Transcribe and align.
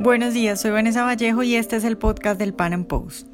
Buenos 0.00 0.32
días, 0.32 0.60
soy 0.60 0.70
Vanessa 0.70 1.02
Vallejo 1.02 1.42
y 1.42 1.56
este 1.56 1.74
es 1.74 1.82
el 1.82 1.98
podcast 1.98 2.38
del 2.38 2.54
Pan 2.54 2.72
Am 2.72 2.84
Post. 2.84 3.26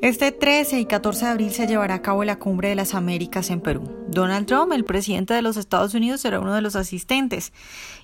Este 0.00 0.32
13 0.32 0.80
y 0.80 0.86
14 0.86 1.26
de 1.26 1.30
abril 1.32 1.50
se 1.50 1.66
llevará 1.66 1.96
a 1.96 2.02
cabo 2.02 2.24
la 2.24 2.38
Cumbre 2.38 2.70
de 2.70 2.76
las 2.76 2.94
Américas 2.94 3.50
en 3.50 3.60
Perú. 3.60 3.94
Donald 4.08 4.46
Trump, 4.46 4.72
el 4.72 4.86
presidente 4.86 5.34
de 5.34 5.42
los 5.42 5.58
Estados 5.58 5.92
Unidos, 5.92 6.22
será 6.22 6.40
uno 6.40 6.54
de 6.54 6.62
los 6.62 6.76
asistentes. 6.76 7.52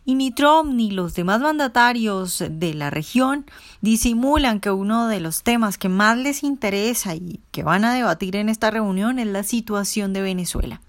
Y 0.04 0.17
ni 0.17 0.32
Trump 0.32 0.75
ni 0.75 0.90
los 0.90 1.14
demás 1.14 1.40
mandatarios 1.40 2.45
de 2.51 2.75
la 2.75 2.91
región 2.91 3.46
disimulan 3.80 4.61
que 4.61 4.71
uno 4.71 5.09
de 5.09 5.21
los 5.21 5.43
temas 5.43 5.79
que 5.79 5.89
más 5.89 6.18
les 6.18 6.43
interesa 6.43 7.14
y 7.14 7.41
que 7.52 7.62
van 7.62 7.86
a 7.86 7.95
debatir 7.95 8.36
en 8.36 8.50
esta 8.50 8.71
reunión 8.71 9.18
es 9.18 9.29
la 9.29 9.45
situación 9.45 10.12
de 10.12 10.21
Venezuela. 10.21 10.82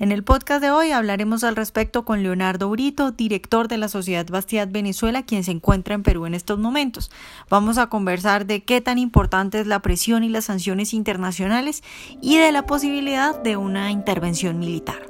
En 0.00 0.12
el 0.12 0.24
podcast 0.24 0.62
de 0.62 0.70
hoy 0.70 0.92
hablaremos 0.92 1.44
al 1.44 1.56
respecto 1.56 2.06
con 2.06 2.22
Leonardo 2.22 2.70
Brito, 2.70 3.10
director 3.10 3.68
de 3.68 3.76
la 3.76 3.86
Sociedad 3.86 4.24
Bastiat 4.26 4.72
Venezuela, 4.72 5.24
quien 5.26 5.44
se 5.44 5.50
encuentra 5.50 5.94
en 5.94 6.02
Perú 6.02 6.24
en 6.24 6.32
estos 6.32 6.58
momentos. 6.58 7.10
Vamos 7.50 7.76
a 7.76 7.88
conversar 7.88 8.46
de 8.46 8.64
qué 8.64 8.80
tan 8.80 8.96
importante 8.96 9.60
es 9.60 9.66
la 9.66 9.80
presión 9.80 10.24
y 10.24 10.30
las 10.30 10.46
sanciones 10.46 10.94
internacionales 10.94 11.82
y 12.22 12.38
de 12.38 12.50
la 12.50 12.64
posibilidad 12.64 13.38
de 13.42 13.58
una 13.58 13.90
intervención 13.90 14.58
militar. 14.58 15.06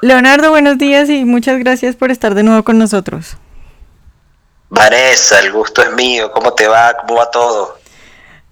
Leonardo, 0.00 0.50
buenos 0.50 0.78
días 0.78 1.10
y 1.10 1.24
muchas 1.24 1.58
gracias 1.58 1.96
por 1.96 2.12
estar 2.12 2.36
de 2.36 2.44
nuevo 2.44 2.62
con 2.62 2.78
nosotros. 2.78 3.36
Vanessa, 4.68 5.40
el 5.40 5.50
gusto 5.50 5.82
es 5.82 5.92
mío. 5.94 6.30
¿Cómo 6.30 6.52
te 6.52 6.68
va? 6.68 6.94
¿Cómo 6.96 7.18
va 7.18 7.28
todo? 7.32 7.79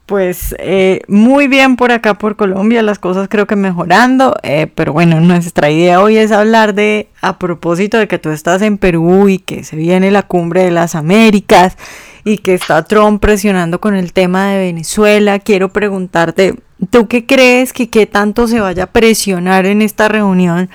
Pues 0.08 0.54
eh, 0.58 1.02
muy 1.06 1.48
bien 1.48 1.76
por 1.76 1.92
acá 1.92 2.14
por 2.14 2.36
Colombia, 2.36 2.80
las 2.80 2.98
cosas 2.98 3.28
creo 3.28 3.46
que 3.46 3.56
mejorando, 3.56 4.34
eh, 4.42 4.66
pero 4.74 4.94
bueno, 4.94 5.20
nuestra 5.20 5.70
idea 5.70 6.00
hoy 6.00 6.16
es 6.16 6.32
hablar 6.32 6.74
de, 6.74 7.10
a 7.20 7.38
propósito 7.38 7.98
de 7.98 8.08
que 8.08 8.18
tú 8.18 8.30
estás 8.30 8.62
en 8.62 8.78
Perú 8.78 9.28
y 9.28 9.38
que 9.38 9.65
se 9.65 9.76
viene 9.76 10.10
la 10.10 10.23
cumbre 10.23 10.62
de 10.62 10.70
las 10.70 10.95
Américas 10.95 11.76
y 12.24 12.38
que 12.38 12.54
está 12.54 12.84
Trump 12.84 13.20
presionando 13.20 13.82
con 13.82 13.95
el 13.95 14.15
tema 14.15 14.48
de 14.48 14.60
Venezuela, 14.60 15.40
quiero 15.40 15.74
preguntarte, 15.74 16.54
¿tú 16.88 17.06
qué 17.06 17.26
crees 17.26 17.74
que 17.74 17.90
qué 17.90 18.06
tanto 18.06 18.48
se 18.48 18.60
vaya 18.60 18.84
a 18.84 18.93
presionar 18.93 19.66
en 19.66 19.82
esta 19.82 20.09
reunión 20.09 20.70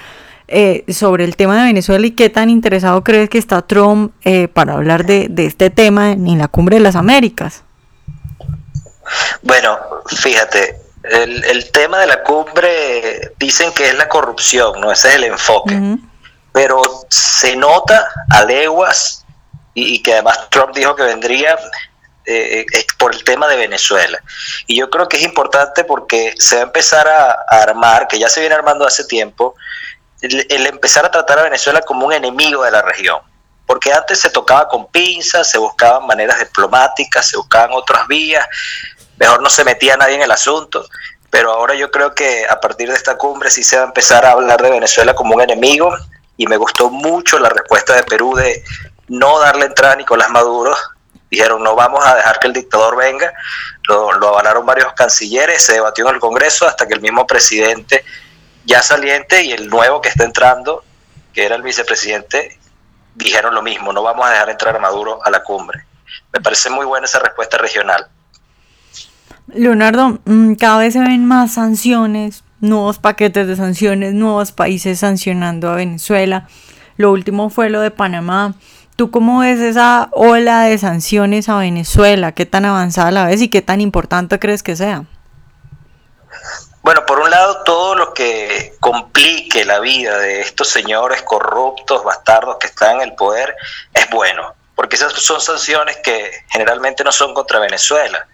eh, 0.47 0.84
sobre 0.90 1.23
el 1.23 1.36
tema 1.38 1.58
de 1.58 1.70
Venezuela 1.70 2.06
y 2.06 2.12
qué 2.12 2.30
tan 2.30 2.52
interesado 2.52 3.03
crees 3.03 3.31
que 3.31 3.40
está 3.40 3.64
Trump 3.64 4.14
para 4.53 4.73
hablar 4.73 5.08
de, 5.08 5.28
de 5.28 5.47
este 5.47 5.72
tema 5.72 6.12
en 6.12 6.38
la 6.38 6.50
cumbre 6.50 6.75
de 6.75 6.84
las 6.84 6.95
Américas? 6.95 7.64
Bueno, 9.42 9.80
fíjate, 10.08 10.80
el, 11.04 11.72
tema 11.72 12.00
de 12.00 12.08
la 12.08 12.23
cumbre 12.23 13.34
dicen 13.38 13.73
que 13.73 13.90
es 13.90 13.96
la 13.96 14.08
corrupción, 14.08 14.80
¿no? 14.80 14.92
Ese 14.92 15.09
es 15.09 15.16
el 15.16 15.26
enfoque. 15.26 15.80
Pero 16.52 16.82
se 17.09 17.56
nota 17.56 18.08
a 18.30 18.46
leguas 18.46 19.26
y, 19.74 20.02
que 20.02 20.14
además 20.14 20.50
Trump 20.50 20.74
dijo 20.76 20.96
que 20.96 21.04
vendría 21.04 21.58
eh, 22.26 22.66
por 22.98 23.14
el 23.14 23.24
tema 23.24 23.48
de 23.48 23.58
Venezuela. 23.58 24.20
Y 24.68 24.78
yo 24.78 24.90
creo 24.90 25.09
que 25.09 25.18
es 25.18 25.24
importante 25.24 25.84
porque 25.84 26.34
se 26.38 26.56
va 26.56 26.62
a 26.62 26.66
empezar 26.66 27.08
a, 27.08 27.46
armar, 27.50 28.08
que 28.08 28.20
ya 28.20 28.30
se 28.30 28.40
viene 28.40 28.56
armando 28.56 28.86
hace 28.86 29.04
tiempo, 29.06 29.56
el, 30.22 30.68
empezar 30.68 31.06
a 31.06 31.12
tratar 31.12 31.40
a 31.40 31.44
Venezuela 31.44 31.81
como 31.81 32.06
un 32.06 32.14
enemigo 32.14 32.64
de 32.64 32.72
la 32.72 32.81
región 32.81 33.20
porque 33.66 33.94
antes 33.94 34.19
se 34.19 34.30
tocaba 34.30 34.67
con 34.67 34.88
pinzas, 34.88 35.50
se 35.50 35.58
buscaban 35.58 36.06
maneras 36.06 36.39
diplomáticas, 36.39 37.28
se 37.28 37.38
buscaban 37.38 37.72
otras 37.73 38.08
vías, 38.08 38.45
mejor 39.17 39.42
no 39.42 39.50
se 39.50 39.64
metía 39.64 39.97
nadie 39.97 40.16
en 40.16 40.22
el 40.22 40.31
asunto, 40.31 40.86
pero 41.30 41.52
ahora 41.52 41.73
yo 41.75 41.89
creo 41.89 42.14
que 42.14 42.45
a 42.47 42.59
partir 42.59 42.89
de 42.89 42.95
esta 42.95 43.17
cumbre 43.17 43.50
sí 43.50 43.64
se 43.64 43.78
va 43.78 43.84
a 43.84 43.88
empezar 43.88 44.25
a 44.25 44.31
hablar 44.31 44.61
de 44.61 44.69
Venezuela 44.69 45.16
como 45.16 45.36
un 45.36 45.41
enemigo 45.41 45.95
y 46.38 46.45
me 46.47 46.58
gustó 46.58 46.89
mucho 46.89 47.39
la 47.39 47.50
respuesta 47.50 47.95
de 47.95 48.03
Perú 48.03 48.36
de 48.36 48.64
no 49.08 49.39
darle 49.39 49.66
entrada 49.66 49.94
a 49.94 49.97
Nicolás 49.97 50.30
Maduro. 50.30 50.75
Dijeron, 51.30 51.64
no 51.64 51.75
vamos 51.75 52.06
a 52.06 52.16
dejar 52.16 52.40
que 52.40 52.47
el 52.47 52.53
dictador 52.53 52.96
venga. 52.96 53.34
Lo, 53.88 54.12
lo 54.13 54.29
avalaron 54.29 54.66
varios 54.66 54.94
cancilleres, 54.94 55.63
se 55.63 55.73
debatió 55.73 56.07
en 56.07 56.16
el 56.16 56.22
Congreso 56.22 56.68
hasta 56.68 56.88
que 56.88 56.94
el 56.94 57.02
mismo 57.02 57.25
presidente 57.25 58.06
ya 58.66 58.81
saliente 58.81 59.44
y 59.44 59.52
el 59.52 59.69
nuevo 59.69 60.02
que 60.02 60.09
está 60.09 60.23
entrando, 60.23 60.84
que 61.34 61.46
era 61.46 61.56
el 61.56 61.63
vicepresidente, 61.63 62.59
dijeron 63.16 63.53
lo 63.53 63.62
mismo, 63.62 63.94
no 63.94 64.03
vamos 64.03 64.25
a 64.25 64.31
dejar 64.31 64.50
entrar 64.50 64.75
a 64.75 64.79
Maduro 64.79 65.19
a 65.24 65.29
la 65.29 65.44
cumbre. 65.44 65.85
Me 66.31 66.41
parece 66.41 66.69
muy 66.69 66.85
buena 66.85 67.06
esa 67.06 67.19
respuesta 67.19 67.57
regional. 67.57 68.07
Leonardo, 69.47 70.19
mm, 70.25 70.53
cada 70.56 70.79
vez 70.79 70.94
se 70.94 71.00
ven 71.00 71.25
más 71.25 71.53
sanciones, 71.53 72.44
nuevos 72.59 72.97
paquetes 72.97 73.47
de 73.47 73.56
sanciones, 73.56 74.13
nuevos 74.13 74.52
países 74.52 75.00
sancionando 75.00 75.69
a 75.69 75.75
Venezuela. 75.75 76.47
Lo 76.97 77.12
último 77.12 77.50
fue 77.50 77.69
lo 77.69 77.81
de 77.81 77.91
Panamá. 77.91 78.56
¿Tú 78.96 79.12
cómo 79.12 79.40
ves 79.40 79.59
esa 79.59 80.09
ola 80.12 80.63
de 80.63 80.78
sanciones 80.78 81.50
a 81.50 81.57
Venezuela? 81.57 82.31
¿Qué 82.31 82.46
tan 82.46 82.66
avanzada 82.66 83.12
la 83.12 83.25
ves 83.25 83.41
y 83.41 83.50
qué 83.50 83.62
tan 83.62 83.81
importante 83.81 84.40
crees 84.40 84.63
que 84.63 84.75
sea? 84.75 85.06
Bueno, 86.84 87.06
por 87.06 87.20
un 87.20 87.32
lado, 87.32 87.64
todo 87.64 87.96
lo 87.96 88.14
que 88.14 88.76
complique 88.80 89.66
la 89.66 89.80
vida 89.80 90.18
de 90.20 90.42
estos 90.42 90.68
señores 90.68 91.24
corruptos, 91.24 92.04
bastardos 92.04 92.58
que 92.60 92.68
están 92.68 92.98
en 92.98 93.02
el 93.02 93.16
poder, 93.16 93.56
es 93.94 94.10
bueno, 94.10 94.54
porque 94.76 94.98
esas 94.98 95.14
son 95.14 95.42
sanciones 95.42 95.98
que 96.04 96.32
generalmente 96.50 97.04
no 97.04 97.12
son 97.12 97.34
contra 97.34 97.60
Venezuela, 97.60 98.28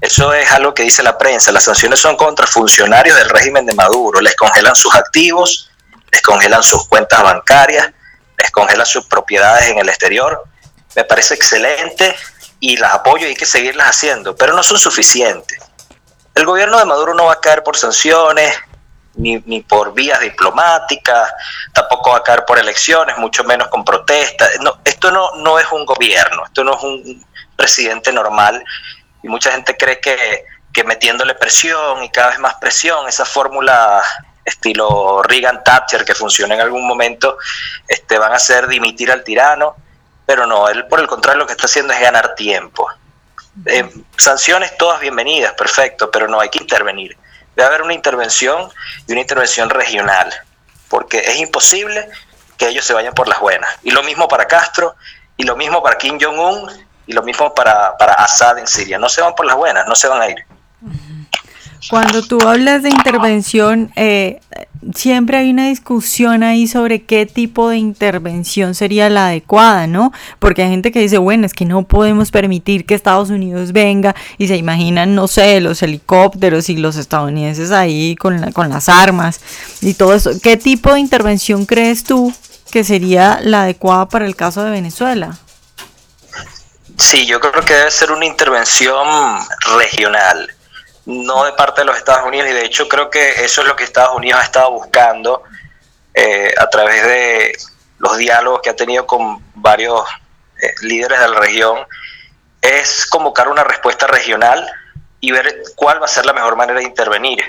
eso 0.00 0.32
es 0.32 0.50
algo 0.52 0.74
que 0.74 0.84
dice 0.84 1.02
la 1.02 1.18
prensa. 1.18 1.50
Las 1.50 1.64
sanciones 1.64 1.98
son 1.98 2.16
contra 2.16 2.46
funcionarios 2.46 3.16
del 3.16 3.28
régimen 3.30 3.66
de 3.66 3.74
Maduro. 3.74 4.20
Les 4.20 4.36
congelan 4.36 4.76
sus 4.76 4.94
activos, 4.94 5.70
les 6.12 6.22
congelan 6.22 6.62
sus 6.62 6.86
cuentas 6.86 7.20
bancarias, 7.22 7.90
les 8.36 8.50
congelan 8.52 8.86
sus 8.86 9.06
propiedades 9.06 9.68
en 9.68 9.78
el 9.78 9.88
exterior. 9.88 10.44
Me 10.94 11.04
parece 11.04 11.34
excelente 11.34 12.14
y 12.60 12.76
las 12.76 12.94
apoyo 12.94 13.26
y 13.26 13.30
hay 13.30 13.34
que 13.34 13.46
seguirlas 13.46 13.88
haciendo, 13.88 14.36
pero 14.36 14.54
no 14.54 14.62
son 14.62 14.78
suficientes. 14.78 15.58
El 16.38 16.46
gobierno 16.46 16.78
de 16.78 16.84
Maduro 16.84 17.14
no 17.14 17.24
va 17.24 17.32
a 17.32 17.40
caer 17.40 17.64
por 17.64 17.76
sanciones, 17.76 18.56
ni, 19.14 19.42
ni, 19.46 19.60
por 19.60 19.92
vías 19.92 20.20
diplomáticas, 20.20 21.32
tampoco 21.72 22.12
va 22.12 22.18
a 22.18 22.22
caer 22.22 22.44
por 22.44 22.60
elecciones, 22.60 23.18
mucho 23.18 23.42
menos 23.42 23.66
con 23.66 23.84
protestas. 23.84 24.48
No, 24.60 24.78
esto 24.84 25.10
no, 25.10 25.32
no 25.38 25.58
es 25.58 25.66
un 25.72 25.84
gobierno, 25.84 26.44
esto 26.44 26.62
no 26.62 26.76
es 26.76 26.82
un 26.84 27.26
presidente 27.56 28.12
normal 28.12 28.62
y 29.20 29.26
mucha 29.26 29.50
gente 29.50 29.76
cree 29.76 29.98
que, 30.00 30.44
metiéndole 30.84 31.34
presión 31.34 32.04
y 32.04 32.08
cada 32.08 32.28
vez 32.28 32.38
más 32.38 32.54
presión, 32.54 33.08
esa 33.08 33.24
fórmula 33.24 34.00
estilo 34.44 35.24
Reagan 35.24 35.64
Thatcher 35.64 36.04
que 36.04 36.14
funciona 36.14 36.54
en 36.54 36.60
algún 36.60 36.86
momento, 36.86 37.36
este, 37.88 38.16
van 38.16 38.32
a 38.32 38.36
hacer 38.36 38.68
dimitir 38.68 39.10
al 39.10 39.24
tirano, 39.24 39.74
pero 40.24 40.46
no, 40.46 40.68
él 40.68 40.86
por 40.86 41.00
el 41.00 41.08
contrario 41.08 41.40
lo 41.40 41.46
que 41.46 41.54
está 41.54 41.64
haciendo 41.64 41.92
es 41.94 42.00
ganar 42.00 42.36
tiempo. 42.36 42.88
Eh, 43.66 43.88
sanciones 44.16 44.76
todas 44.76 45.00
bienvenidas, 45.00 45.52
perfecto, 45.54 46.10
pero 46.10 46.28
no 46.28 46.40
hay 46.40 46.48
que 46.48 46.58
intervenir. 46.58 47.16
Debe 47.56 47.68
haber 47.68 47.82
una 47.82 47.94
intervención 47.94 48.70
y 49.06 49.12
una 49.12 49.20
intervención 49.20 49.68
regional, 49.70 50.32
porque 50.88 51.18
es 51.18 51.38
imposible 51.38 52.08
que 52.56 52.68
ellos 52.68 52.84
se 52.84 52.94
vayan 52.94 53.14
por 53.14 53.28
las 53.28 53.40
buenas. 53.40 53.68
Y 53.82 53.90
lo 53.90 54.02
mismo 54.02 54.28
para 54.28 54.46
Castro, 54.46 54.94
y 55.36 55.44
lo 55.44 55.56
mismo 55.56 55.82
para 55.82 55.98
Kim 55.98 56.18
Jong-un, 56.20 56.70
y 57.06 57.12
lo 57.12 57.22
mismo 57.22 57.54
para, 57.54 57.96
para 57.96 58.14
Assad 58.14 58.58
en 58.58 58.66
Siria. 58.66 58.98
No 58.98 59.08
se 59.08 59.22
van 59.22 59.34
por 59.34 59.46
las 59.46 59.56
buenas, 59.56 59.86
no 59.86 59.94
se 59.94 60.08
van 60.08 60.22
a 60.22 60.28
ir. 60.28 60.44
Cuando 61.90 62.22
tú 62.22 62.40
hablas 62.40 62.82
de 62.82 62.90
intervención, 62.90 63.92
eh, 63.96 64.40
siempre 64.94 65.38
hay 65.38 65.50
una 65.50 65.68
discusión 65.68 66.42
ahí 66.42 66.66
sobre 66.66 67.02
qué 67.02 67.26
tipo 67.26 67.68
de 67.68 67.76
intervención 67.76 68.74
sería 68.74 69.08
la 69.08 69.28
adecuada, 69.28 69.86
¿no? 69.86 70.12
Porque 70.38 70.62
hay 70.62 70.70
gente 70.70 70.92
que 70.92 71.00
dice, 71.00 71.18
bueno, 71.18 71.46
es 71.46 71.54
que 71.54 71.64
no 71.64 71.84
podemos 71.84 72.30
permitir 72.30 72.84
que 72.84 72.94
Estados 72.94 73.30
Unidos 73.30 73.72
venga 73.72 74.14
y 74.38 74.48
se 74.48 74.56
imaginan, 74.56 75.14
no 75.14 75.28
sé, 75.28 75.60
los 75.60 75.82
helicópteros 75.82 76.68
y 76.68 76.76
los 76.76 76.96
estadounidenses 76.96 77.70
ahí 77.70 78.16
con, 78.16 78.52
con 78.52 78.68
las 78.68 78.88
armas 78.88 79.40
y 79.80 79.94
todo 79.94 80.14
eso. 80.14 80.30
¿Qué 80.42 80.56
tipo 80.56 80.92
de 80.92 81.00
intervención 81.00 81.64
crees 81.64 82.04
tú 82.04 82.32
que 82.70 82.84
sería 82.84 83.40
la 83.42 83.62
adecuada 83.62 84.08
para 84.08 84.26
el 84.26 84.36
caso 84.36 84.64
de 84.64 84.70
Venezuela? 84.70 85.38
Sí, 86.96 87.26
yo 87.26 87.40
creo 87.40 87.64
que 87.64 87.74
debe 87.74 87.90
ser 87.90 88.10
una 88.10 88.26
intervención 88.26 89.06
regional, 89.78 90.50
no 91.08 91.44
de 91.44 91.52
parte 91.52 91.80
de 91.80 91.86
los 91.86 91.96
Estados 91.96 92.26
Unidos, 92.26 92.50
y 92.50 92.52
de 92.52 92.66
hecho 92.66 92.86
creo 92.86 93.08
que 93.08 93.42
eso 93.42 93.62
es 93.62 93.66
lo 93.66 93.74
que 93.74 93.84
Estados 93.84 94.14
Unidos 94.14 94.40
ha 94.40 94.44
estado 94.44 94.72
buscando 94.72 95.42
eh, 96.12 96.52
a 96.58 96.68
través 96.68 97.02
de 97.02 97.56
los 97.98 98.18
diálogos 98.18 98.60
que 98.62 98.68
ha 98.68 98.76
tenido 98.76 99.06
con 99.06 99.42
varios 99.54 100.04
eh, 100.60 100.74
líderes 100.82 101.18
de 101.18 101.28
la 101.28 101.40
región, 101.40 101.78
es 102.60 103.06
convocar 103.06 103.48
una 103.48 103.64
respuesta 103.64 104.06
regional 104.06 104.70
y 105.20 105.30
ver 105.30 105.62
cuál 105.76 106.00
va 106.00 106.04
a 106.04 106.08
ser 106.08 106.26
la 106.26 106.34
mejor 106.34 106.56
manera 106.56 106.80
de 106.80 106.84
intervenir. 106.84 107.42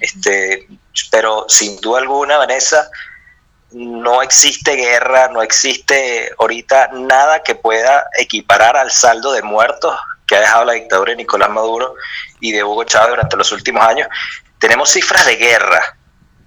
Este, 0.00 0.68
pero 1.10 1.46
sin 1.48 1.80
duda 1.80 2.00
alguna, 2.00 2.36
Vanessa, 2.36 2.90
no 3.70 4.20
existe 4.20 4.76
guerra, 4.76 5.28
no 5.28 5.40
existe 5.40 6.30
ahorita 6.38 6.90
nada 6.92 7.42
que 7.42 7.54
pueda 7.54 8.06
equiparar 8.18 8.76
al 8.76 8.90
saldo 8.90 9.32
de 9.32 9.42
muertos 9.42 9.98
que 10.28 10.36
ha 10.36 10.40
dejado 10.40 10.66
la 10.66 10.74
dictadura 10.74 11.12
de 11.12 11.16
Nicolás 11.16 11.48
Maduro 11.48 11.94
y 12.38 12.52
de 12.52 12.62
Hugo 12.62 12.84
Chávez 12.84 13.10
durante 13.10 13.36
los 13.36 13.50
últimos 13.50 13.84
años. 13.84 14.06
Tenemos 14.60 14.90
cifras 14.90 15.24
de 15.24 15.36
guerra, 15.36 15.96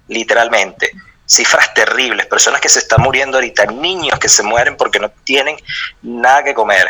literalmente. 0.08 0.92
cifras 1.24 1.72
terribles, 1.72 2.26
personas 2.26 2.60
que 2.60 2.68
se 2.68 2.80
están 2.80 3.00
muriendo 3.00 3.38
ahorita, 3.38 3.64
niños 3.66 4.18
que 4.18 4.28
se 4.28 4.42
mueren 4.42 4.76
porque 4.76 4.98
no 4.98 5.10
tienen 5.24 5.56
nada 6.02 6.44
que 6.44 6.54
comer. 6.54 6.86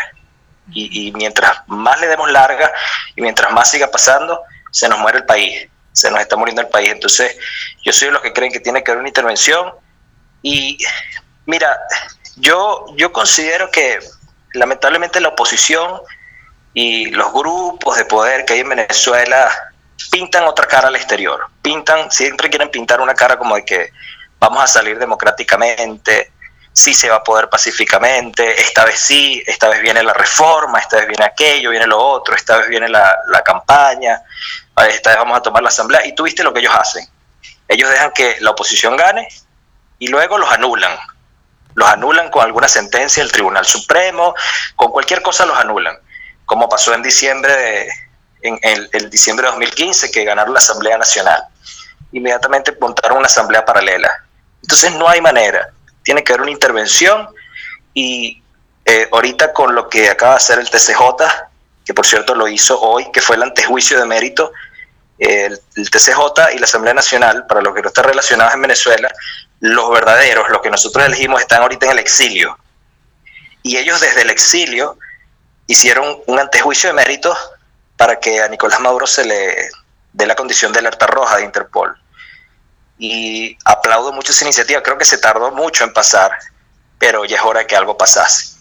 Y, 0.75 1.13
mientras 1.13 1.63
más 1.67 2.01
le 2.01 2.09
demos 2.09 2.31
larga 2.31 2.73
y 3.15 3.21
mientras 3.21 3.53
más 3.53 3.71
siga 3.71 3.91
pasando, 3.91 4.41
se 4.71 4.89
nos 4.89 4.99
muere 4.99 5.19
el 5.19 5.27
país, 5.27 5.69
se 5.93 6.11
nos 6.11 6.21
está 6.21 6.37
muriendo 6.37 6.63
el 6.63 6.69
país. 6.69 6.91
Entonces, 6.91 7.37
yo 7.85 7.93
soy 7.93 8.09
de 8.09 8.13
los 8.13 8.23
que 8.23 8.33
creen 8.33 8.53
que 8.53 8.61
tiene 8.61 8.83
que 8.83 8.91
haber 8.91 9.01
una 9.01 9.09
intervención. 9.09 9.73
Y 10.43 10.79
mira, 11.47 11.79
yo, 12.37 12.87
yo 12.97 13.13
considero 13.13 13.71
que 13.71 14.01
lamentablemente 14.55 15.21
la 15.21 15.29
oposición 15.29 16.01
y 16.75 17.11
los 17.11 17.33
grupos 17.33 17.97
de 17.97 18.05
poder 18.05 18.45
que 18.45 18.55
hay 18.55 18.61
en 18.61 18.71
Venezuela 18.71 19.51
pintan 20.11 20.45
otra 20.45 20.67
cara 20.67 20.89
al 20.89 20.97
exterior, 20.97 21.47
pintan, 21.61 22.11
siempre 22.11 22.51
quieren 22.51 22.71
pintar 22.71 23.01
una 23.01 23.15
cara 23.15 23.39
como 23.39 23.57
de 23.57 23.65
que 23.65 23.93
vamos 24.39 24.63
a 24.65 24.67
salir 24.67 24.99
democráticamente, 24.99 26.33
sí 26.73 26.95
se 26.95 27.11
va 27.11 27.17
a 27.17 27.23
poder 27.23 27.49
pacíficamente, 27.49 28.61
esta 28.61 28.85
vez 28.85 28.99
sí, 28.99 29.43
esta 29.47 29.69
vez 29.69 29.81
viene 29.83 30.03
la 30.03 30.15
reforma, 30.15 30.79
esta 30.79 30.97
vez 30.97 31.07
viene 31.07 31.25
aquello, 31.25 31.71
viene 31.71 31.87
lo 31.87 31.99
otro, 31.99 32.35
esta 32.35 32.57
vez 32.59 32.69
viene 32.69 32.89
la, 32.89 33.15
la 33.29 33.43
campaña, 33.43 34.23
esta 34.89 35.11
vez 35.11 35.19
vamos 35.19 35.39
a 35.39 35.43
tomar 35.43 35.63
la 35.63 35.69
asamblea, 35.69 36.05
y 36.07 36.15
tú 36.15 36.25
viste 36.25 36.43
lo 36.43 36.53
que 36.53 36.61
ellos 36.61 36.75
hacen. 36.75 37.07
Ellos 37.69 37.89
dejan 37.91 38.11
que 38.13 38.37
la 38.41 38.51
oposición 38.51 38.97
gane 38.97 39.29
y 39.99 40.09
luego 40.09 40.37
los 40.37 40.51
anulan. 40.51 40.93
Los 41.75 41.89
anulan 41.89 42.31
con 42.31 42.45
alguna 42.45 42.69
sentencia 42.69 43.23
del 43.23 43.33
Tribunal 43.33 43.65
Supremo, 43.65 44.35
con 44.77 44.91
cualquier 44.91 45.23
cosa 45.23 45.47
los 45.47 45.57
anulan 45.57 45.97
como 46.53 46.69
pasó 46.69 46.93
en 46.93 47.03
diciembre 47.03 47.51
de, 47.57 47.89
en 48.43 48.59
el, 48.93 49.09
diciembre 49.09 49.47
de 49.47 49.53
2015 49.53 50.11
que 50.11 50.23
ganaron 50.23 50.53
la 50.53 50.59
Asamblea 50.59 50.99
Nacional. 50.99 51.43
Inmediatamente 52.13 52.77
montaron 52.79 53.17
una 53.17 53.27
asamblea 53.27 53.65
paralela. 53.65 54.11
Entonces 54.61 54.93
no 54.93 55.09
hay 55.09 55.23
manera, 55.23 55.71
tiene 56.03 56.23
que 56.23 56.35
haber 56.35 56.43
una 56.43 56.51
intervención 56.51 57.27
y 57.95 58.43
eh, 58.85 59.09
ahorita 59.11 59.55
con 59.55 59.75
lo 59.75 59.89
que 59.89 60.11
acaba 60.11 60.33
de 60.33 60.37
hacer 60.37 60.59
el 60.59 60.69
TCJ, 60.69 61.01
que 61.87 61.95
por 61.95 62.05
cierto 62.05 62.35
lo 62.35 62.47
hizo 62.47 62.79
hoy, 62.83 63.11
que 63.13 63.23
fue 63.23 63.37
el 63.37 63.45
antejuicio 63.45 63.99
de 63.99 64.05
mérito, 64.05 64.53
el, 65.17 65.59
el, 65.77 65.91
TCJ 65.91 66.53
y 66.55 66.59
la 66.59 66.65
Asamblea 66.65 66.93
Nacional, 66.93 67.47
para 67.47 67.63
los 67.63 67.75
que 67.75 67.81
no 67.81 67.89
están 67.89 68.05
relacionados 68.05 68.53
en 68.53 68.61
Venezuela, 68.61 69.11
los 69.61 69.91
verdaderos, 69.91 70.51
los 70.51 70.61
que 70.61 70.69
nosotros 70.69 71.07
elegimos, 71.07 71.41
están 71.41 71.63
ahorita 71.63 71.87
en 71.87 71.93
el 71.93 71.99
exilio. 72.01 72.59
Y 73.63 73.79
ellos 73.79 74.03
desde 74.03 74.21
el 74.21 74.29
exilio 74.29 74.99
hicieron 75.73 76.19
un 76.27 76.39
antejuicio 76.39 76.91
de 76.91 76.95
mérito 76.95 77.35
para 77.97 78.21
que 78.21 78.43
a 78.43 78.49
Nicolás 78.49 78.79
Maduro 78.81 79.07
se 79.07 79.25
le 79.25 79.71
dé 80.13 80.27
la 80.27 80.35
condición 80.35 80.71
de 80.71 80.81
alerta 80.81 81.07
roja 81.07 81.39
de 81.39 81.45
Interpol. 81.45 81.99
Y 82.99 83.57
aplaudo 83.65 84.13
mucho 84.13 84.33
esa 84.33 84.45
iniciativa, 84.45 84.83
creo 84.83 84.99
que 84.99 85.07
se 85.07 85.17
tardó 85.17 85.51
mucho 85.51 85.85
en 85.85 85.95
pasar, 85.95 86.31
pero 86.99 87.25
ya 87.25 87.37
es 87.37 87.43
hora 87.43 87.67
que 87.67 87.75
algo 87.75 87.97
pasase. 87.97 88.59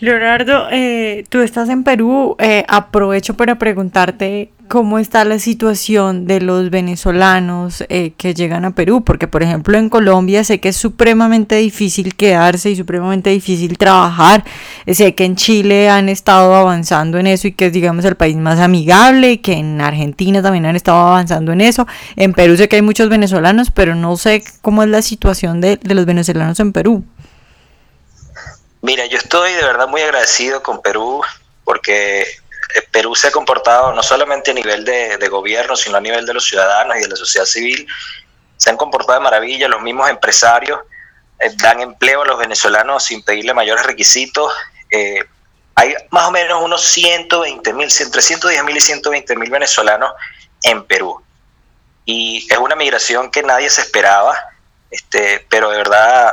Leonardo, 0.00 0.68
eh, 0.70 1.24
tú 1.28 1.40
estás 1.40 1.68
en 1.68 1.82
Perú, 1.82 2.36
eh, 2.38 2.64
aprovecho 2.68 3.34
para 3.34 3.58
preguntarte 3.58 4.50
cómo 4.68 4.98
está 4.98 5.24
la 5.24 5.38
situación 5.38 6.26
de 6.26 6.40
los 6.40 6.70
venezolanos 6.70 7.82
eh, 7.88 8.12
que 8.16 8.34
llegan 8.34 8.64
a 8.64 8.74
Perú, 8.74 9.02
porque 9.02 9.26
por 9.26 9.42
ejemplo 9.42 9.76
en 9.78 9.88
Colombia 9.88 10.44
sé 10.44 10.60
que 10.60 10.68
es 10.68 10.76
supremamente 10.76 11.56
difícil 11.56 12.14
quedarse 12.14 12.70
y 12.70 12.76
supremamente 12.76 13.30
difícil 13.30 13.78
trabajar, 13.78 14.44
sé 14.86 15.14
que 15.14 15.24
en 15.24 15.36
Chile 15.36 15.88
han 15.88 16.08
estado 16.08 16.54
avanzando 16.54 17.18
en 17.18 17.26
eso 17.26 17.48
y 17.48 17.52
que 17.52 17.66
es 17.66 17.72
digamos 17.72 18.04
el 18.04 18.14
país 18.14 18.36
más 18.36 18.60
amigable, 18.60 19.40
que 19.40 19.54
en 19.54 19.80
Argentina 19.80 20.42
también 20.42 20.66
han 20.66 20.76
estado 20.76 20.98
avanzando 20.98 21.52
en 21.52 21.62
eso, 21.62 21.86
en 22.16 22.34
Perú 22.34 22.56
sé 22.56 22.68
que 22.68 22.76
hay 22.76 22.82
muchos 22.82 23.08
venezolanos, 23.08 23.70
pero 23.70 23.94
no 23.94 24.16
sé 24.16 24.44
cómo 24.60 24.82
es 24.82 24.90
la 24.90 25.02
situación 25.02 25.60
de 25.60 25.80
los 25.82 26.04
venezolanos 26.04 26.60
en 26.60 26.72
Perú. 26.72 27.04
Mira, 28.88 29.04
yo 29.04 29.18
estoy 29.18 29.52
de 29.52 29.62
verdad 29.62 29.86
muy 29.86 30.00
agradecido 30.00 30.62
con 30.62 30.80
Perú 30.80 31.22
porque 31.62 32.22
eh, 32.22 32.26
Perú 32.90 33.14
se 33.14 33.28
ha 33.28 33.30
comportado 33.30 33.92
no 33.92 34.02
solamente 34.02 34.52
a 34.52 34.54
nivel 34.54 34.82
de, 34.82 35.28
gobierno, 35.28 35.76
sino 35.76 35.98
a 35.98 36.00
nivel 36.00 36.24
de 36.24 36.32
los 36.32 36.46
ciudadanos 36.46 36.96
y 36.96 37.00
de 37.00 37.08
la 37.08 37.16
sociedad 37.16 37.44
civil. 37.44 37.86
Se 38.56 38.70
han 38.70 38.78
comportado 38.78 39.18
de 39.18 39.24
maravilla, 39.24 39.68
los 39.68 39.82
mismos 39.82 40.08
empresarios 40.08 40.80
eh, 41.38 41.50
dan 41.56 41.82
empleo 41.82 42.22
a 42.22 42.24
los 42.24 42.38
venezolanos 42.38 43.04
sin 43.04 43.22
pedirle 43.22 43.52
mayores 43.52 43.84
requisitos. 43.84 44.50
Eh, 44.90 45.22
hay 45.74 45.94
más 46.08 46.28
o 46.28 46.30
menos 46.30 46.62
unos 46.64 46.82
120 46.82 47.74
mil, 47.74 47.90
entre 48.00 48.22
110 48.22 48.64
mil 48.64 48.76
y 48.78 48.80
120 48.80 49.36
mil 49.36 49.50
venezolanos 49.50 50.12
en 50.62 50.82
Perú. 50.84 51.22
Y 52.06 52.50
es 52.50 52.56
una 52.56 52.74
migración 52.74 53.30
que 53.30 53.42
nadie 53.42 53.68
se 53.68 53.82
esperaba, 53.82 54.34
este, 54.90 55.44
pero 55.50 55.68
de 55.68 55.76
verdad 55.76 56.32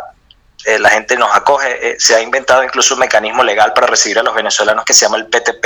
la 0.79 0.89
gente 0.89 1.15
nos 1.17 1.35
acoge. 1.35 1.95
se 1.99 2.15
ha 2.15 2.21
inventado 2.21 2.63
incluso 2.63 2.95
un 2.95 3.01
mecanismo 3.01 3.43
legal 3.43 3.73
para 3.73 3.87
recibir 3.87 4.19
a 4.19 4.23
los 4.23 4.33
venezolanos 4.33 4.85
que 4.85 4.93
se 4.93 5.05
llama 5.05 5.17
el 5.17 5.27
PTP, 5.27 5.65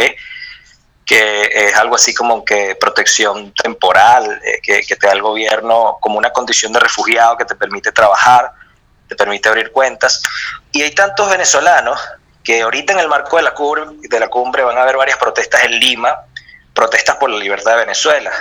que 1.10 1.50
es 1.52 1.76
algo 1.76 1.96
así 1.96 2.14
como 2.14 2.46
que 2.46 2.76
protección 2.80 3.52
temporal, 3.54 4.40
eh, 4.46 4.60
que, 4.62 4.96
te 4.96 5.08
da 5.08 5.14
el 5.14 5.24
gobierno 5.24 5.98
como 6.00 6.20
una 6.20 6.30
condición 6.30 6.72
de 6.72 6.80
refugiado 6.80 7.36
que 7.36 7.46
te 7.46 7.56
permite 7.56 7.92
trabajar, 7.92 8.52
te 9.08 9.16
permite 9.16 9.50
abrir 9.50 9.72
cuentas. 9.72 10.22
Y 10.72 10.84
hay 10.84 10.92
tantos 10.92 11.28
venezolanos 11.28 12.00
que 12.44 12.62
ahorita 12.62 12.94
en 12.94 13.00
el 13.00 13.08
marco 13.08 13.38
de 13.38 13.42
la, 13.42 13.56
cumbre, 13.56 13.86
de 14.08 14.20
la 14.20 14.28
cumbre 14.28 14.62
van 14.62 14.78
a 14.78 14.84
haber 14.84 14.98
varias 14.98 15.18
protestas 15.18 15.64
en 15.64 15.80
Lima, 15.80 16.16
protestas 16.76 17.16
por 17.16 17.32
la 17.32 17.40
libertad 17.40 17.72
de 17.72 17.78
Venezuela. 17.78 18.32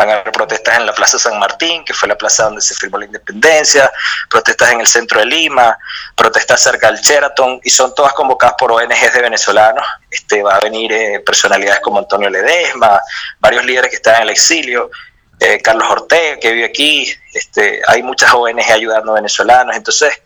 Van 0.00 0.08
a 0.08 0.12
haber 0.14 0.32
protestas 0.32 0.78
en 0.78 0.86
la 0.86 0.94
Plaza 0.94 1.18
San 1.18 1.38
Martín, 1.38 1.84
que 1.84 1.92
fue 1.92 2.08
la 2.08 2.16
plaza 2.16 2.44
donde 2.44 2.62
se 2.62 2.74
firmó 2.74 2.96
la 2.96 3.04
independencia, 3.04 3.92
protestas 4.30 4.72
en 4.72 4.80
el 4.80 4.86
centro 4.86 5.20
de 5.20 5.26
Lima, 5.26 5.76
protestas 6.14 6.62
cerca 6.62 6.90
del 6.90 6.98
Sheraton, 7.02 7.60
y 7.62 7.68
son 7.68 7.94
todas 7.94 8.14
convocadas 8.14 8.54
por 8.58 8.72
ONGs 8.72 9.12
de 9.12 9.20
venezolanos. 9.20 9.84
Este, 10.10 10.42
va 10.42 10.56
a 10.56 10.60
venir 10.60 10.90
eh, 10.90 11.20
personalidades 11.20 11.80
como 11.80 11.98
Antonio 11.98 12.30
Ledesma, 12.30 12.98
varios 13.40 13.62
líderes 13.66 13.90
que 13.90 13.96
están 13.96 14.16
en 14.16 14.22
el 14.22 14.30
exilio, 14.30 14.90
eh, 15.38 15.60
Carlos 15.60 15.86
Ortega, 15.90 16.40
que 16.40 16.50
vive 16.50 16.64
aquí, 16.64 17.12
este, 17.34 17.82
hay 17.86 18.02
muchas 18.02 18.32
ONG 18.32 18.72
ayudando 18.72 19.12
a 19.12 19.16
venezolanos. 19.16 19.76
Entonces, 19.76 20.18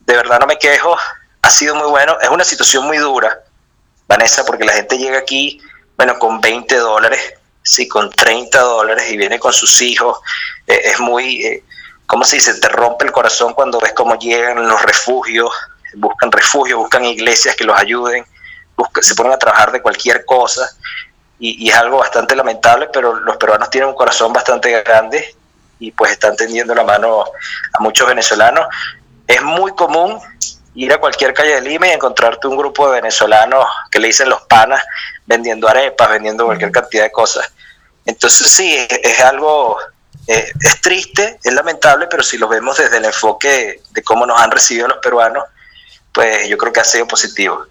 de 0.00 0.16
verdad 0.16 0.40
no 0.40 0.46
me 0.46 0.58
quejo, 0.58 0.98
ha 1.40 1.50
sido 1.50 1.76
muy 1.76 1.88
bueno. 1.88 2.18
Es 2.20 2.30
una 2.30 2.42
situación 2.42 2.84
muy 2.84 2.98
dura, 2.98 3.38
Vanessa, 4.08 4.44
porque 4.44 4.64
la 4.64 4.72
gente 4.72 4.98
llega 4.98 5.18
aquí, 5.18 5.60
bueno, 5.96 6.18
con 6.18 6.40
20 6.40 6.76
dólares 6.78 7.34
sí, 7.64 7.88
con 7.88 8.10
30 8.10 8.60
dólares 8.60 9.10
y 9.10 9.16
viene 9.16 9.40
con 9.40 9.52
sus 9.52 9.82
hijos, 9.82 10.18
eh, 10.66 10.80
es 10.84 11.00
muy, 11.00 11.44
eh, 11.44 11.64
¿cómo 12.06 12.24
se 12.24 12.36
dice? 12.36 12.54
Te 12.54 12.68
rompe 12.68 13.06
el 13.06 13.12
corazón 13.12 13.54
cuando 13.54 13.80
ves 13.80 13.92
cómo 13.92 14.16
llegan 14.16 14.68
los 14.68 14.80
refugios, 14.82 15.50
buscan 15.96 16.30
refugio, 16.30 16.78
buscan 16.78 17.04
iglesias 17.04 17.56
que 17.56 17.64
los 17.64 17.76
ayuden, 17.76 18.24
se 19.00 19.14
ponen 19.14 19.32
a 19.32 19.38
trabajar 19.38 19.72
de 19.72 19.82
cualquier 19.82 20.24
cosa 20.24 20.68
y, 21.38 21.68
es 21.68 21.76
algo 21.76 21.98
bastante 21.98 22.36
lamentable, 22.36 22.88
pero 22.92 23.14
los 23.20 23.36
peruanos 23.36 23.70
tienen 23.70 23.90
un 23.90 23.94
corazón 23.94 24.32
bastante 24.32 24.82
grande 24.82 25.34
y 25.78 25.90
pues 25.90 26.12
están 26.12 26.36
tendiendo 26.36 26.74
la 26.74 26.84
mano 26.84 27.24
a 27.72 27.82
muchos 27.82 28.06
venezolanos. 28.06 28.66
Es 29.26 29.42
muy 29.42 29.72
común 29.72 30.18
ir 30.74 30.92
a 30.92 30.98
cualquier 30.98 31.34
calle 31.34 31.54
de 31.54 31.60
Lima 31.60 31.88
y 31.88 31.90
encontrarte 31.90 32.48
un 32.48 32.56
grupo 32.56 32.88
de 32.88 33.00
venezolanos 33.00 33.66
que 33.90 34.00
le 34.00 34.08
dicen 34.08 34.28
los 34.28 34.42
panas 34.42 34.82
vendiendo 35.26 35.68
arepas, 35.68 36.08
vendiendo 36.10 36.46
cualquier 36.46 36.70
cantidad 36.70 37.04
de 37.04 37.12
cosas. 37.12 37.52
Entonces 38.06 38.48
sí, 38.48 38.76
es, 39.02 39.20
algo, 39.20 39.76
eh, 40.26 40.52
es 40.60 40.80
triste, 40.80 41.38
es 41.42 41.52
lamentable, 41.54 42.06
pero 42.10 42.22
si 42.22 42.38
lo 42.38 42.48
vemos 42.48 42.78
desde 42.78 42.98
el 42.98 43.04
enfoque 43.04 43.80
de 43.90 44.02
cómo 44.02 44.26
nos 44.26 44.40
han 44.40 44.50
recibido 44.50 44.88
los 44.88 44.98
peruanos, 44.98 45.44
pues 46.12 46.48
yo 46.48 46.58
creo 46.58 46.72
que 46.72 46.80
ha 46.80 46.84
sido 46.84 47.06
positivo. 47.06 47.66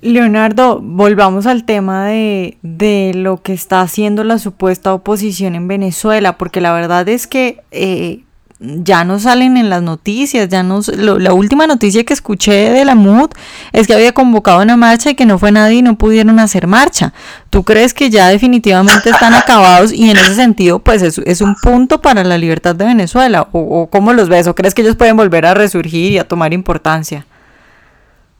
Leonardo, 0.00 0.80
volvamos 0.82 1.46
al 1.46 1.64
tema 1.64 2.06
de, 2.06 2.58
de, 2.62 3.12
lo 3.14 3.42
que 3.42 3.52
está 3.54 3.80
haciendo 3.80 4.22
la 4.24 4.38
supuesta 4.38 4.92
oposición 4.92 5.54
en 5.54 5.68
Venezuela, 5.68 6.36
porque 6.36 6.60
la 6.60 6.72
verdad 6.72 7.08
es 7.08 7.26
que 7.26 7.62
eh, 7.70 8.24
ya 8.60 9.04
no 9.04 9.18
salen 9.18 9.56
en 9.56 9.68
las 9.68 9.82
noticias, 9.82 10.48
ya 10.48 10.62
no, 10.62 10.80
la 10.96 11.32
última 11.32 11.66
noticia 11.66 12.04
que 12.04 12.14
escuché 12.14 12.70
de 12.70 12.84
la 12.84 12.94
MUD 12.94 13.30
es 13.72 13.86
que 13.86 13.94
había 13.94 14.12
convocado 14.12 14.62
una 14.62 14.76
marcha 14.76 15.10
y 15.10 15.14
que 15.16 15.26
no 15.26 15.38
fue 15.38 15.50
nadie 15.50 15.78
y 15.78 15.82
no 15.82 15.96
pudieron 15.98 16.38
hacer 16.38 16.66
marcha. 16.66 17.12
¿Tú 17.50 17.64
crees 17.64 17.94
que 17.94 18.10
ya 18.10 18.28
definitivamente 18.28 19.10
están 19.10 19.34
acabados 19.34 19.92
y 19.92 20.08
en 20.08 20.16
ese 20.16 20.34
sentido 20.34 20.78
pues 20.78 21.02
es, 21.02 21.40
un 21.40 21.56
punto 21.56 22.00
para 22.00 22.22
la 22.22 22.38
libertad 22.38 22.76
de 22.76 22.84
Venezuela? 22.84 23.48
¿O, 23.52 23.88
cómo 23.90 24.12
los 24.12 24.28
ves? 24.28 24.46
¿O 24.46 24.54
crees 24.54 24.72
que 24.72 24.82
ellos 24.82 24.96
pueden 24.96 25.16
volver 25.16 25.46
a 25.46 25.54
resurgir 25.54 26.12
y 26.12 26.18
a 26.18 26.26
tomar 26.26 26.52
importancia? 26.52 27.26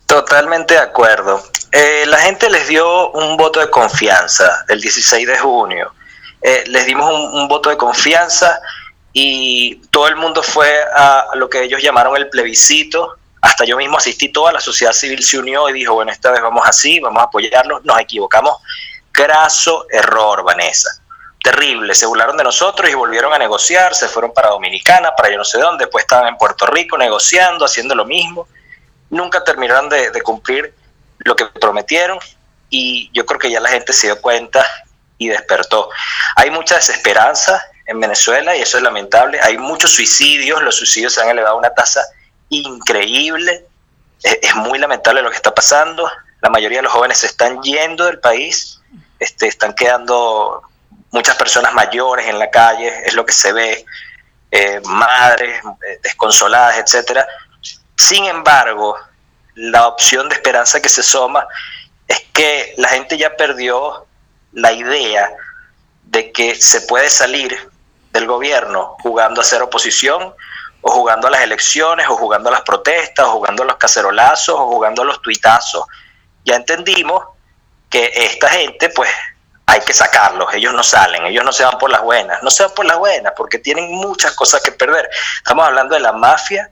Totalmente 0.07 0.75
de 0.75 0.81
acuerdo. 0.81 1.43
Eh, 1.73 2.05
la 2.07 2.19
gente 2.19 2.49
les 2.51 2.69
dio 2.69 3.11
un 3.11 3.37
voto 3.37 3.59
de 3.59 3.69
confianza 3.69 4.65
el 4.69 4.81
16 4.81 5.27
de 5.27 5.39
junio. 5.39 5.93
Eh, 6.41 6.65
les 6.69 6.87
dimos 6.87 7.11
un 7.33 7.49
voto 7.49 7.71
de 7.71 7.77
confianza 7.77 8.61
y 9.17 9.77
todo 9.91 10.09
el 10.09 10.17
mundo 10.17 10.43
fue 10.43 10.69
a 10.93 11.29
lo 11.35 11.49
que 11.49 11.63
ellos 11.63 11.81
llamaron 11.81 12.17
el 12.17 12.29
plebiscito. 12.29 13.15
Hasta 13.41 13.65
yo 13.65 13.77
mismo 13.77 13.97
asistí, 13.97 14.31
toda 14.31 14.53
la 14.53 14.61
sociedad 14.61 14.93
civil 14.93 15.23
se 15.23 15.39
unió 15.39 15.69
y 15.69 15.73
dijo, 15.73 15.95
bueno, 15.95 16.11
esta 16.11 16.33
vez 16.33 16.43
vamos 16.43 16.67
así, 16.67 16.99
vamos 16.99 17.23
a 17.23 17.27
apoyarlos, 17.27 17.85
nos 17.85 18.01
equivocamos. 18.01 18.57
Graso 19.13 19.87
error, 19.89 20.43
Vanessa. 20.43 21.01
terrible. 21.45 21.95
Se 21.95 22.07
burlaron 22.07 22.37
de 22.37 22.43
nosotros 22.43 22.91
y 22.91 22.95
volvieron 22.95 23.33
a 23.33 23.39
negociar, 23.39 23.95
se 23.95 24.09
fueron 24.09 24.33
para 24.35 24.49
Dominicana, 24.49 25.15
para 25.15 25.31
yo 25.31 25.39
no 25.39 25.45
sé 25.45 25.59
dónde, 25.59 25.85
después 25.85 26.03
estaban 26.03 26.27
en 26.27 26.37
Puerto 26.37 26.67
Rico 26.67 26.99
negociando, 26.99 27.67
haciendo 27.67 27.95
lo 27.95 28.05
mismo. 28.05 28.49
Nunca 29.11 29.45
terminaron 29.45 29.89
de, 29.89 30.11
de 30.11 30.23
cumplir 30.23 30.75
lo 31.19 31.37
que 31.37 31.47
prometieron 31.47 32.19
y 32.69 33.11
yo 33.13 33.25
creo 33.25 33.39
que 33.39 33.51
ya 33.51 33.61
la 33.61 33.69
gente 33.69 33.93
se 33.93 34.09
dio 34.09 34.21
cuenta 34.21 34.67
y 35.19 35.29
despertó. 35.29 35.89
Hay 36.35 36.51
mucha 36.51 36.75
desesperanza 36.75 37.63
en 37.87 38.01
Venezuela 38.01 38.57
y 38.57 38.63
eso 38.63 38.79
es 38.79 38.83
lamentable. 38.83 39.41
Hay 39.41 39.59
muchos 39.59 39.93
suicidios, 39.93 40.63
los 40.63 40.77
suicidios 40.77 41.13
se 41.13 41.23
han 41.23 41.29
elevado 41.29 41.57
a 41.57 41.59
una 41.59 41.71
tasa 41.71 42.03
increíble. 42.49 43.67
Es, 44.23 44.55
muy 44.55 44.79
lamentable 44.79 45.23
lo 45.23 45.31
que 45.31 45.37
está 45.37 45.55
pasando. 45.55 46.11
La 46.41 46.51
mayoría 46.51 46.79
de 46.79 46.83
los 46.83 46.93
jóvenes 46.93 47.19
se 47.19 47.27
están 47.27 47.63
yendo 47.63 48.07
del 48.07 48.21
país, 48.21 48.81
este, 49.19 49.49
están 49.49 49.75
quedando 49.75 50.63
muchas 51.11 51.37
personas 51.37 51.73
mayores 51.75 52.27
en 52.27 52.39
la 52.39 52.51
calle, 52.51 53.07
es 53.07 53.15
lo 53.15 53.25
que 53.25 53.33
se 53.33 53.53
ve, 53.53 53.85
eh, 54.51 54.81
madres 54.85 55.61
eh, 55.65 55.99
desconsoladas, 56.03 56.79
etcétera. 56.79 57.27
Sin 57.97 58.25
embargo, 58.25 58.97
la 59.55 59.87
opción 59.89 60.29
de 60.29 60.35
esperanza 60.35 60.81
que 60.81 60.89
se 60.89 61.03
soma 61.03 61.47
es 62.09 62.21
que 62.33 62.75
la 62.77 62.89
gente 62.89 63.17
ya 63.17 63.37
perdió 63.37 64.07
la 64.53 64.73
idea 64.73 65.31
de 66.05 66.33
que 66.33 66.55
se 66.55 66.83
puede 66.83 67.11
salir 67.11 67.57
del 68.15 68.27
gobierno 68.29 68.97
jugando 69.03 69.41
a 69.41 69.45
ser 69.45 69.61
oposición 69.61 70.35
o 70.81 70.91
jugando 70.91 71.27
a 71.27 71.31
las 71.31 71.43
elecciones 71.43 72.07
o 72.09 72.17
jugando 72.17 72.49
a 72.49 72.53
las 72.53 72.63
protestas 72.63 73.27
o 73.27 73.33
jugando 73.33 73.65
a 73.65 73.67
los 73.67 73.77
cacerolazos 73.77 74.55
o 74.55 74.67
jugando 74.69 75.03
a 75.03 75.05
los 75.05 75.21
tuitazos. 75.21 75.85
Ya 76.45 76.55
entendimos 76.55 77.25
que 77.91 78.11
esta 78.15 78.49
gente 78.49 78.89
pues 78.91 79.11
hay 79.67 79.81
que 79.81 79.93
sacarlos, 79.93 80.55
ellos 80.55 80.73
no 80.73 80.85
salen, 80.85 81.27
ellos 81.27 81.45
no 81.45 81.53
se 81.53 81.65
van 81.65 81.77
por 81.77 81.91
las 81.91 82.03
buenas, 82.03 82.41
no 82.43 82.51
se 82.51 82.63
van 82.63 82.75
por 82.75 82.85
las 82.85 82.99
buenas 82.99 83.33
porque 83.37 83.59
tienen 83.59 83.91
muchas 83.91 84.33
cosas 84.33 84.63
que 84.63 84.71
perder. 84.71 85.11
Estamos 85.39 85.67
hablando 85.67 85.95
de 85.95 86.01
la 86.01 86.13
mafia 86.13 86.71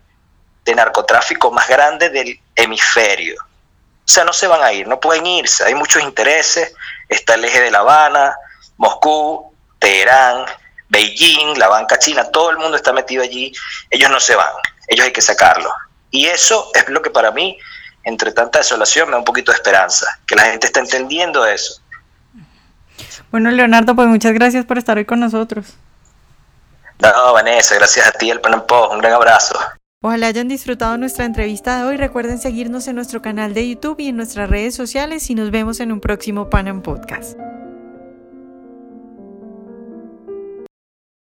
de 0.64 0.74
narcotráfico 0.76 1.50
más 1.50 1.66
grande 1.68 2.08
del 2.10 2.38
hemisferio. 2.54 3.42
O 3.42 4.08
sea, 4.08 4.24
no 4.24 4.32
se 4.32 4.46
van 4.46 4.62
a 4.62 4.72
ir, 4.72 4.86
no 4.86 5.00
pueden 5.00 5.26
irse, 5.26 5.64
hay 5.64 5.74
muchos 5.74 6.02
intereses, 6.02 6.72
está 7.08 7.34
el 7.34 7.44
eje 7.44 7.62
de 7.62 7.70
La 7.70 7.78
Habana, 7.78 8.36
Moscú, 8.76 9.52
Teherán, 9.80 10.44
Beijing, 10.92 11.58
la 11.58 11.68
banca 11.68 11.98
china, 11.98 12.30
todo 12.30 12.50
el 12.50 12.58
mundo 12.58 12.76
está 12.76 12.92
metido 12.92 13.22
allí, 13.22 13.50
ellos 13.90 14.10
no 14.10 14.20
se 14.20 14.36
van, 14.36 14.52
ellos 14.88 15.06
hay 15.06 15.12
que 15.12 15.22
sacarlos. 15.22 15.72
Y 16.10 16.26
eso 16.26 16.70
es 16.74 16.86
lo 16.90 17.00
que 17.00 17.08
para 17.08 17.30
mí, 17.30 17.58
entre 18.04 18.30
tanta 18.30 18.58
desolación, 18.58 19.08
me 19.08 19.12
da 19.12 19.18
un 19.18 19.24
poquito 19.24 19.52
de 19.52 19.56
esperanza, 19.56 20.06
que 20.26 20.36
la 20.36 20.42
gente 20.42 20.66
está 20.66 20.80
entendiendo 20.80 21.46
eso. 21.46 21.80
Bueno, 23.30 23.50
Leonardo, 23.50 23.96
pues 23.96 24.06
muchas 24.06 24.34
gracias 24.34 24.66
por 24.66 24.76
estar 24.76 24.98
hoy 24.98 25.06
con 25.06 25.18
nosotros. 25.18 25.74
No, 26.98 27.32
Vanessa, 27.32 27.74
gracias 27.74 28.06
a 28.06 28.12
ti, 28.12 28.30
el 28.30 28.40
Pan 28.40 28.62
un 28.90 28.98
gran 28.98 29.14
abrazo. 29.14 29.58
Ojalá 30.02 30.26
hayan 30.26 30.48
disfrutado 30.48 30.98
nuestra 30.98 31.24
entrevista 31.24 31.78
de 31.78 31.84
hoy. 31.84 31.96
Recuerden 31.96 32.38
seguirnos 32.38 32.86
en 32.86 32.96
nuestro 32.96 33.22
canal 33.22 33.54
de 33.54 33.66
YouTube 33.68 34.00
y 34.00 34.08
en 34.08 34.16
nuestras 34.16 34.50
redes 34.50 34.74
sociales 34.74 35.30
y 35.30 35.34
nos 35.34 35.50
vemos 35.50 35.80
en 35.80 35.90
un 35.90 36.00
próximo 36.00 36.50
Panam 36.50 36.82
Podcast. 36.82 37.38